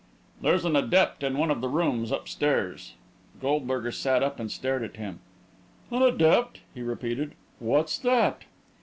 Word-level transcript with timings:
"There's 0.41 0.65
an 0.65 0.75
adept 0.75 1.21
in 1.21 1.37
one 1.37 1.51
of 1.51 1.61
the 1.61 1.69
rooms 1.69 2.11
upstairs." 2.11 2.95
Goldberger 3.39 3.91
sat 3.91 4.23
up 4.23 4.39
and 4.39 4.51
stared 4.51 4.81
at 4.83 4.95
him. 4.95 5.19
"An 5.91 6.01
adept?" 6.01 6.61
he 6.73 6.81
repeated. 6.81 7.33
"What's 7.59 7.99
that?" 7.99 8.43